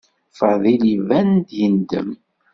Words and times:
Fadil 0.37 0.83
iban-d 0.95 1.47
yendem. 1.59 2.09